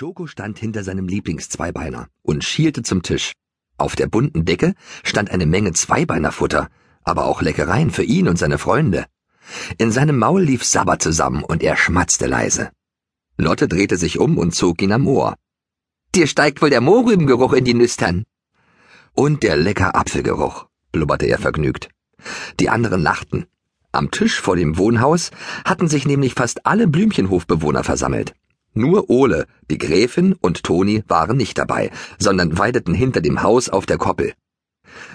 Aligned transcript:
Schoko 0.00 0.26
stand 0.26 0.58
hinter 0.58 0.82
seinem 0.82 1.08
Lieblingszweibeiner 1.08 2.08
und 2.22 2.42
schielte 2.42 2.82
zum 2.82 3.02
Tisch. 3.02 3.34
Auf 3.76 3.96
der 3.96 4.06
bunten 4.06 4.46
Decke 4.46 4.72
stand 5.04 5.30
eine 5.30 5.44
Menge 5.44 5.74
Zweibeinerfutter, 5.74 6.70
aber 7.02 7.26
auch 7.26 7.42
Leckereien 7.42 7.90
für 7.90 8.02
ihn 8.02 8.26
und 8.26 8.38
seine 8.38 8.56
Freunde. 8.56 9.04
In 9.76 9.92
seinem 9.92 10.16
Maul 10.16 10.42
lief 10.42 10.64
Sabber 10.64 10.98
zusammen 11.00 11.44
und 11.44 11.62
er 11.62 11.76
schmatzte 11.76 12.28
leise. 12.28 12.70
Lotte 13.36 13.68
drehte 13.68 13.98
sich 13.98 14.18
um 14.18 14.38
und 14.38 14.54
zog 14.54 14.80
ihn 14.80 14.92
am 14.92 15.06
Ohr. 15.06 15.34
Dir 16.14 16.26
steigt 16.26 16.62
wohl 16.62 16.70
der 16.70 16.80
Mohrrübengeruch 16.80 17.52
in 17.52 17.66
die 17.66 17.74
Nüstern. 17.74 18.24
Und 19.12 19.42
der 19.42 19.56
lecker 19.56 19.94
Apfelgeruch, 19.96 20.66
blubberte 20.92 21.26
er 21.26 21.38
vergnügt. 21.38 21.90
Die 22.58 22.70
anderen 22.70 23.02
lachten. 23.02 23.44
Am 23.92 24.10
Tisch 24.10 24.40
vor 24.40 24.56
dem 24.56 24.78
Wohnhaus 24.78 25.30
hatten 25.66 25.88
sich 25.88 26.06
nämlich 26.06 26.32
fast 26.32 26.64
alle 26.64 26.88
Blümchenhofbewohner 26.88 27.84
versammelt. 27.84 28.34
Nur 28.72 29.10
Ole, 29.10 29.46
die 29.70 29.78
Gräfin 29.78 30.34
und 30.40 30.62
Toni 30.62 31.02
waren 31.08 31.36
nicht 31.36 31.58
dabei, 31.58 31.90
sondern 32.18 32.56
weideten 32.58 32.94
hinter 32.94 33.20
dem 33.20 33.42
Haus 33.42 33.68
auf 33.68 33.86
der 33.86 33.98
Koppel. 33.98 34.32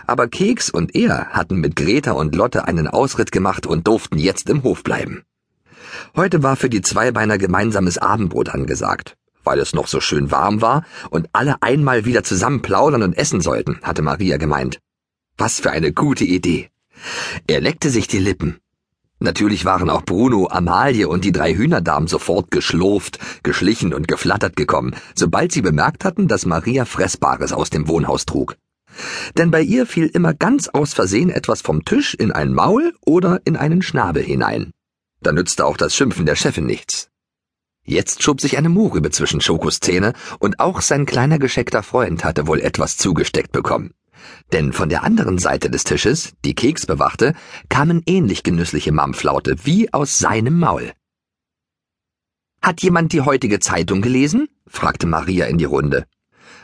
Aber 0.07 0.27
Keks 0.27 0.70
und 0.70 0.95
er 0.95 1.30
hatten 1.30 1.59
mit 1.59 1.75
Greta 1.75 2.11
und 2.11 2.35
Lotte 2.35 2.67
einen 2.67 2.88
Ausritt 2.88 3.31
gemacht 3.31 3.66
und 3.66 3.88
durften 3.88 4.17
jetzt 4.17 4.49
im 4.49 4.63
Hof 4.63 4.83
bleiben. 4.83 5.23
Heute 6.16 6.44
war 6.44 6.55
für 6.55 6.70
die 6.70 6.81
Zweibeiner 6.81 7.38
gemeinsames 7.38 7.97
Abendbrot 7.97 8.49
angesagt. 8.49 9.16
Weil 9.44 9.59
es 9.59 9.73
noch 9.73 9.88
so 9.88 10.02
schön 10.02 10.31
warm 10.31 10.61
war 10.61 10.83
und 11.11 11.30
alle 11.31 11.61
einmal 11.61 12.03
wieder 12.05 12.23
zusammen 12.23 12.61
plaudern 12.63 13.03
und 13.03 13.13
essen 13.13 13.41
sollten, 13.41 13.80
hatte 13.83 14.02
Maria 14.02 14.38
gemeint. 14.38 14.80
Was 15.38 15.59
für 15.59 15.69
eine 15.72 15.94
gute 15.94 16.23
Idee. 16.23 16.72
Er 17.45 17.61
leckte 17.61 17.89
sich 17.91 18.08
die 18.08 18.19
Lippen. 18.19 18.58
Natürlich 19.25 19.65
waren 19.65 19.89
auch 19.89 20.03
Bruno, 20.03 20.49
Amalie 20.52 21.09
und 21.09 21.25
die 21.25 21.31
drei 21.31 21.55
Hühnerdamen 21.55 22.07
sofort 22.07 22.52
geschlurft, 22.52 23.17
geschlichen 23.41 23.91
und 23.91 24.07
geflattert 24.07 24.55
gekommen, 24.55 24.95
sobald 25.16 25.52
sie 25.52 25.63
bemerkt 25.63 26.05
hatten, 26.05 26.27
dass 26.27 26.45
Maria 26.45 26.85
Fressbares 26.85 27.52
aus 27.52 27.71
dem 27.71 27.88
Wohnhaus 27.88 28.27
trug. 28.27 28.55
Denn 29.35 29.50
bei 29.50 29.63
ihr 29.63 29.88
fiel 29.88 30.05
immer 30.05 30.35
ganz 30.35 30.67
aus 30.67 30.94
Versehen 30.94 31.31
etwas 31.31 31.61
vom 31.61 31.83
Tisch 31.83 32.13
in 32.13 32.31
ein 32.31 32.53
Maul 32.53 32.94
oder 33.03 33.41
in 33.45 33.58
einen 33.58 33.81
Schnabel 33.81 34.22
hinein. 34.22 34.69
Da 35.23 35.31
nützte 35.31 35.66
auch 35.66 35.75
das 35.75 35.95
Schimpfen 35.95 36.28
der 36.28 36.35
Chefin 36.35 36.67
nichts. 36.67 37.09
Jetzt 37.83 38.22
schob 38.22 38.39
sich 38.39 38.59
eine 38.59 38.69
Mohrrübe 38.69 39.09
zwischen 39.09 39.41
Schokos 39.41 39.80
Zähne 39.80 40.13
und 40.38 40.59
auch 40.59 40.81
sein 40.81 41.07
kleiner 41.07 41.39
gescheckter 41.39 41.81
Freund 41.81 42.23
hatte 42.23 42.45
wohl 42.45 42.59
etwas 42.59 42.97
zugesteckt 42.97 43.52
bekommen 43.52 43.91
denn 44.54 44.73
von 44.73 44.90
der 44.90 45.04
anderen 45.04 45.38
Seite 45.38 45.70
des 45.70 45.84
Tisches, 45.84 46.34
die 46.44 46.56
Keks 46.56 46.86
bewachte, 46.86 47.34
kamen 47.70 48.02
ähnlich 48.06 48.44
genüssliche 48.44 48.92
Mampflaute 48.92 49.56
wie 49.64 49.92
aus 49.94 50.20
seinem 50.20 50.59
Maul. 50.59 50.94
Hat 52.62 52.81
jemand 52.81 53.14
die 53.14 53.22
heutige 53.22 53.59
Zeitung 53.59 54.02
gelesen? 54.02 54.48
fragte 54.68 55.08
Maria 55.08 55.46
in 55.46 55.58
die 55.58 55.66
Runde. 55.66 56.06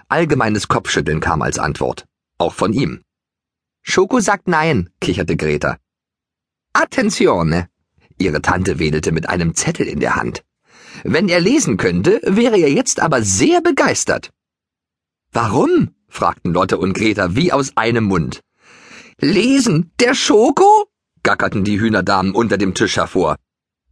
Allgemeines 0.08 0.68
Kopfschütteln 0.68 1.20
kam 1.20 1.42
als 1.42 1.60
Antwort, 1.60 2.06
auch 2.38 2.54
von 2.54 2.74
ihm. 2.74 3.02
Schoko 3.84 4.20
sagt 4.20 4.48
nein, 4.48 4.90
kicherte 5.00 5.38
Greta. 5.38 5.78
Attenzione! 6.74 7.70
Ihre 8.18 8.42
Tante 8.42 8.80
wedelte 8.80 9.12
mit 9.12 9.28
einem 9.28 9.56
Zettel 9.56 9.88
in 9.88 10.00
der 10.00 10.16
Hand. 10.16 10.44
Wenn 11.04 11.30
er 11.30 11.40
lesen 11.40 11.78
könnte, 11.78 12.22
wäre 12.24 12.58
er 12.58 12.72
jetzt 12.72 13.00
aber 13.00 13.24
sehr 13.24 13.62
begeistert. 13.62 14.32
Warum? 15.32 15.96
Fragten 16.12 16.54
Lotte 16.54 16.78
und 16.78 16.94
Greta 16.94 17.36
wie 17.36 17.52
aus 17.52 17.76
einem 17.76 18.04
Mund. 18.04 18.42
Lesen, 19.20 19.92
der 20.00 20.14
Schoko? 20.14 20.88
gackerten 21.24 21.64
die 21.64 21.80
Hühnerdamen 21.80 22.34
unter 22.34 22.58
dem 22.58 22.74
Tisch 22.74 22.98
hervor. 22.98 23.36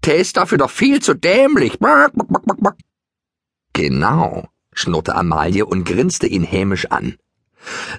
Der 0.05 0.17
ist 0.17 0.37
dafür 0.37 0.57
doch 0.57 0.69
viel 0.69 1.01
zu 1.01 1.13
dämlich. 1.13 1.77
Genau, 3.73 4.47
schnurrte 4.73 5.15
Amalie 5.15 5.65
und 5.65 5.85
grinste 5.85 6.27
ihn 6.27 6.43
hämisch 6.43 6.87
an. 6.91 7.15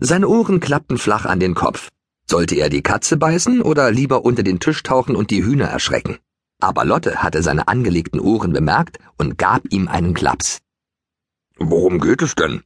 Seine 0.01 0.29
Ohren 0.29 0.61
klappten 0.61 0.99
flach 0.99 1.27
an 1.27 1.41
den 1.41 1.55
Kopf. 1.55 1.89
Sollte 2.27 2.55
er 2.57 2.69
die 2.69 2.83
Katze 2.83 3.17
beißen 3.17 3.61
oder 3.61 3.91
lieber 3.91 4.25
unter 4.25 4.43
den 4.43 4.61
Tisch 4.61 4.83
tauchen 4.83 5.17
und 5.17 5.31
die 5.31 5.45
Hühner 5.45 5.67
erschrecken? 5.67 6.19
Aber 6.61 6.85
Lotte 6.85 7.23
hatte 7.23 7.43
seine 7.43 7.69
angelegten 7.69 8.21
Ohren 8.21 8.53
bemerkt 8.53 8.99
und 9.19 9.39
gab 9.39 9.63
ihm 9.71 9.89
einen 9.89 10.15
Klaps. 10.15 10.59
Worum 11.57 12.01
geht 12.01 12.23
es 12.23 12.35
denn? 12.35 12.63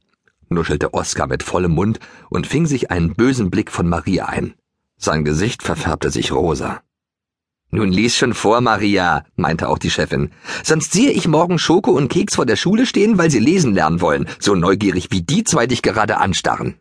Nuschelte 0.49 0.93
Oskar 0.93 1.27
mit 1.27 1.43
vollem 1.43 1.71
Mund 1.71 1.99
und 2.29 2.47
fing 2.47 2.65
sich 2.65 2.91
einen 2.91 3.13
bösen 3.13 3.49
Blick 3.49 3.71
von 3.71 3.87
Maria 3.87 4.25
ein. 4.25 4.53
Sein 4.97 5.25
Gesicht 5.25 5.63
verfärbte 5.63 6.09
sich 6.09 6.31
rosa. 6.31 6.81
Nun 7.71 7.91
lies 7.91 8.15
schon 8.15 8.33
vor, 8.33 8.61
Maria, 8.61 9.25
meinte 9.35 9.67
auch 9.67 9.77
die 9.77 9.89
Chefin. 9.89 10.31
Sonst 10.63 10.93
sehe 10.93 11.11
ich 11.11 11.27
morgen 11.27 11.59
Schoko 11.59 11.91
und 11.91 12.09
Keks 12.09 12.35
vor 12.35 12.45
der 12.45 12.55
Schule 12.55 12.85
stehen, 12.85 13.17
weil 13.17 13.29
sie 13.29 13.39
lesen 13.39 13.73
lernen 13.73 14.01
wollen, 14.01 14.27
so 14.39 14.55
neugierig 14.55 15.11
wie 15.11 15.21
die 15.21 15.43
zwei 15.43 15.67
dich 15.67 15.81
gerade 15.81 16.17
anstarren. 16.17 16.79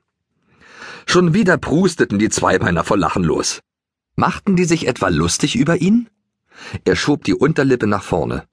Schon 1.07 1.35
wieder 1.35 1.59
prusteten 1.59 2.19
die 2.19 2.29
Zweibeiner 2.29 2.85
vor 2.85 2.97
Lachen 2.97 3.25
los. 3.25 3.61
Machten 4.15 4.57
die 4.57 4.65
sich 4.65 4.87
etwa 4.87 5.09
lustig 5.09 5.57
über 5.57 5.81
ihn? 5.81 6.09
Er 6.85 6.97
schob 6.97 7.25
die 7.25 7.35
Unterlippe 7.35 7.87
nach 7.87 8.05
vorne. 8.05 8.45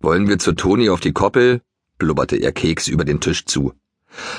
Wollen 0.00 0.28
wir 0.28 0.38
zu 0.38 0.52
Toni 0.52 0.90
auf 0.90 1.00
die 1.00 1.12
Koppel? 1.12 1.62
blubberte 1.98 2.36
er 2.36 2.52
Keks 2.52 2.86
über 2.86 3.04
den 3.04 3.20
Tisch 3.20 3.46
zu. 3.46 3.72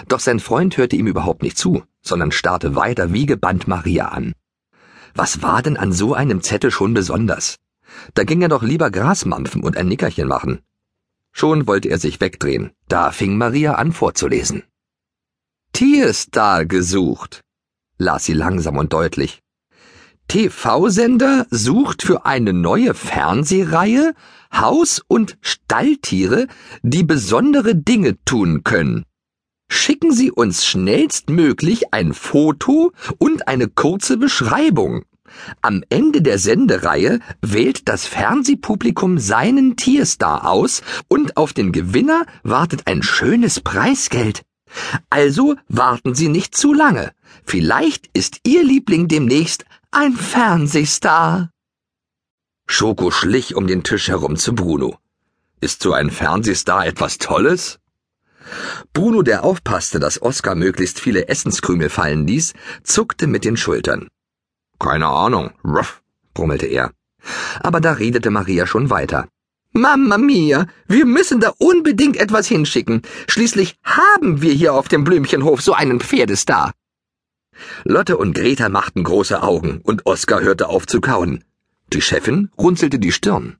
Doch 0.07 0.19
sein 0.19 0.39
Freund 0.39 0.77
hörte 0.77 0.95
ihm 0.95 1.07
überhaupt 1.07 1.43
nicht 1.43 1.57
zu, 1.57 1.83
sondern 2.01 2.31
starrte 2.31 2.75
weiter 2.75 3.13
wie 3.13 3.25
gebannt 3.25 3.67
Maria 3.67 4.09
an. 4.09 4.33
Was 5.13 5.41
war 5.41 5.61
denn 5.61 5.77
an 5.77 5.91
so 5.91 6.13
einem 6.13 6.41
Zettel 6.41 6.71
schon 6.71 6.93
besonders? 6.93 7.57
Da 8.13 8.23
ging 8.23 8.41
er 8.41 8.49
doch 8.49 8.63
lieber 8.63 8.91
Gras 8.91 9.25
mampfen 9.25 9.63
und 9.63 9.77
ein 9.77 9.87
Nickerchen 9.87 10.27
machen. 10.27 10.61
Schon 11.31 11.67
wollte 11.67 11.89
er 11.89 11.99
sich 11.99 12.21
wegdrehen, 12.21 12.71
da 12.87 13.11
fing 13.11 13.37
Maria 13.37 13.75
an 13.75 13.91
vorzulesen. 13.91 14.63
Tierstar 15.73 16.65
gesucht, 16.65 17.41
las 17.97 18.25
sie 18.25 18.33
langsam 18.33 18.77
und 18.77 18.93
deutlich. 18.93 19.41
TV-Sender 20.27 21.47
sucht 21.49 22.03
für 22.03 22.25
eine 22.25 22.53
neue 22.53 22.93
Fernsehreihe 22.93 24.13
Haus- 24.53 25.01
und 25.07 25.37
Stalltiere, 25.41 26.47
die 26.83 27.03
besondere 27.03 27.75
Dinge 27.75 28.23
tun 28.25 28.63
können. 28.63 29.05
Schicken 29.69 30.11
Sie 30.11 30.31
uns 30.31 30.65
schnellstmöglich 30.65 31.93
ein 31.93 32.13
Foto 32.13 32.91
und 33.19 33.47
eine 33.47 33.67
kurze 33.67 34.17
Beschreibung. 34.17 35.05
Am 35.61 35.83
Ende 35.89 36.23
der 36.23 36.39
Sendereihe 36.39 37.19
wählt 37.41 37.87
das 37.87 38.07
Fernsehpublikum 38.07 39.19
seinen 39.19 39.75
Tierstar 39.75 40.49
aus 40.49 40.81
und 41.07 41.37
auf 41.37 41.53
den 41.53 41.71
Gewinner 41.71 42.25
wartet 42.41 42.87
ein 42.87 43.03
schönes 43.03 43.59
Preisgeld. 43.59 44.41
Also 45.09 45.55
warten 45.67 46.15
Sie 46.15 46.29
nicht 46.29 46.57
zu 46.57 46.73
lange. 46.73 47.11
Vielleicht 47.45 48.09
ist 48.13 48.39
Ihr 48.43 48.63
Liebling 48.63 49.07
demnächst 49.07 49.65
ein 49.91 50.13
Fernsehstar. 50.13 51.51
Schoko 52.67 53.11
schlich 53.11 53.55
um 53.55 53.67
den 53.67 53.83
Tisch 53.83 54.07
herum 54.09 54.35
zu 54.35 54.53
Bruno. 54.53 54.97
Ist 55.61 55.81
so 55.81 55.93
ein 55.93 56.09
Fernsehstar 56.09 56.85
etwas 56.85 57.17
Tolles? 57.17 57.79
Bruno, 58.93 59.21
der 59.21 59.43
aufpasste, 59.43 59.99
dass 59.99 60.21
Oskar 60.21 60.55
möglichst 60.55 60.99
viele 60.99 61.27
Essenskrümel 61.27 61.89
fallen 61.89 62.27
ließ, 62.27 62.53
zuckte 62.83 63.27
mit 63.27 63.45
den 63.45 63.57
Schultern. 63.57 64.07
Keine 64.79 65.07
Ahnung, 65.07 65.51
ruff, 65.63 66.01
brummelte 66.33 66.65
er. 66.65 66.91
Aber 67.61 67.81
da 67.81 67.93
redete 67.93 68.29
Maria 68.29 68.65
schon 68.65 68.89
weiter. 68.89 69.27
Mama 69.71 70.17
mia, 70.17 70.65
wir 70.87 71.05
müssen 71.05 71.39
da 71.39 71.53
unbedingt 71.59 72.17
etwas 72.17 72.47
hinschicken. 72.47 73.03
Schließlich 73.27 73.75
haben 73.83 74.41
wir 74.41 74.53
hier 74.53 74.73
auf 74.73 74.87
dem 74.87 75.03
Blümchenhof 75.03 75.61
so 75.61 75.73
einen 75.73 75.99
Pferdestar. 75.99 76.73
Lotte 77.83 78.17
und 78.17 78.33
Greta 78.33 78.69
machten 78.69 79.03
große 79.03 79.43
Augen 79.43 79.81
und 79.83 80.05
Oskar 80.05 80.41
hörte 80.41 80.69
auf 80.69 80.87
zu 80.87 81.01
kauen. 81.01 81.43
Die 81.93 82.01
Chefin 82.01 82.49
runzelte 82.57 82.99
die 82.99 83.11
Stirn. 83.11 83.57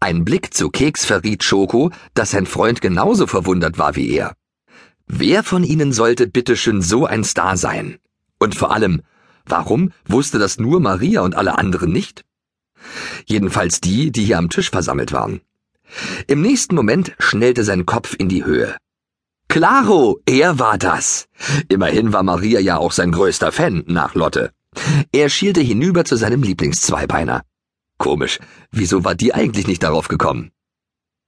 Ein 0.00 0.24
Blick 0.24 0.54
zu 0.54 0.70
Keks 0.70 1.04
verriet 1.04 1.44
Schoko, 1.44 1.90
dass 2.14 2.30
sein 2.30 2.46
Freund 2.46 2.80
genauso 2.80 3.26
verwundert 3.26 3.76
war 3.76 3.96
wie 3.96 4.10
er. 4.12 4.34
Wer 5.12 5.42
von 5.42 5.64
ihnen 5.64 5.92
sollte 5.92 6.28
bitteschön 6.28 6.82
so 6.82 7.04
ein 7.04 7.24
Star 7.24 7.56
sein? 7.56 7.98
Und 8.38 8.54
vor 8.54 8.72
allem, 8.72 9.02
warum 9.44 9.90
wusste 10.06 10.38
das 10.38 10.60
nur 10.60 10.78
Maria 10.78 11.22
und 11.22 11.34
alle 11.34 11.58
anderen 11.58 11.90
nicht? 11.90 12.24
Jedenfalls 13.26 13.80
die, 13.80 14.12
die 14.12 14.24
hier 14.24 14.38
am 14.38 14.50
Tisch 14.50 14.70
versammelt 14.70 15.10
waren. 15.10 15.40
Im 16.28 16.40
nächsten 16.40 16.76
Moment 16.76 17.12
schnellte 17.18 17.64
sein 17.64 17.86
Kopf 17.86 18.14
in 18.16 18.28
die 18.28 18.44
Höhe. 18.44 18.76
Claro, 19.48 20.20
er 20.26 20.60
war 20.60 20.78
das. 20.78 21.26
Immerhin 21.68 22.12
war 22.12 22.22
Maria 22.22 22.60
ja 22.60 22.76
auch 22.76 22.92
sein 22.92 23.10
größter 23.10 23.50
Fan 23.50 23.82
nach 23.88 24.14
Lotte. 24.14 24.52
Er 25.10 25.28
schielte 25.28 25.60
hinüber 25.60 26.04
zu 26.04 26.14
seinem 26.14 26.44
Lieblingszweibeiner. 26.44 27.42
Komisch, 27.98 28.38
wieso 28.70 29.04
war 29.04 29.16
die 29.16 29.34
eigentlich 29.34 29.66
nicht 29.66 29.82
darauf 29.82 30.06
gekommen? 30.06 30.52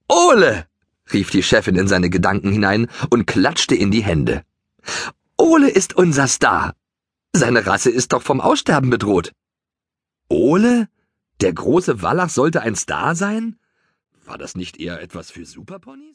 Ole! 0.09 0.67
Rief 1.13 1.31
die 1.31 1.43
Chefin 1.43 1.77
in 1.77 1.89
seine 1.89 2.11
Gedanken 2.11 2.53
hinein 2.53 2.89
und 3.11 3.27
klatschte 3.27 3.75
in 3.75 3.91
die 3.91 4.03
Hände. 4.03 4.43
Ole 5.37 5.71
ist 5.71 5.95
unser 5.97 6.29
Star. 6.29 6.75
Seine 7.33 7.67
Rasse 7.67 7.91
ist 7.91 8.13
doch 8.13 8.23
vom 8.23 8.41
Aussterben 8.41 8.91
bedroht. 8.91 9.33
Ole? 10.29 10.89
Der 11.41 11.53
große 11.53 12.03
Wallach 12.03 12.29
sollte 12.29 12.63
ein 12.63 12.77
Star 12.77 13.15
sein? 13.15 13.59
War 14.25 14.39
das 14.39 14.55
nicht 14.55 14.79
eher 14.79 15.01
etwas 15.01 15.31
für 15.31 15.45
Superponys? 15.45 16.07